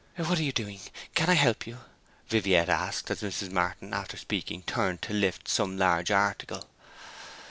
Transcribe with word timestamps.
'What 0.15 0.39
are 0.39 0.43
you 0.43 0.51
doing? 0.51 0.79
Can 1.13 1.29
I 1.29 1.35
help 1.35 1.67
you?' 1.67 1.77
Viviette 2.27 2.69
asked, 2.69 3.11
as 3.11 3.21
Mrs. 3.21 3.51
Martin, 3.51 3.93
after 3.93 4.17
speaking, 4.17 4.63
turned 4.63 5.03
to 5.03 5.13
lift 5.13 5.47
some 5.47 5.77
large 5.77 6.09
article. 6.09 6.67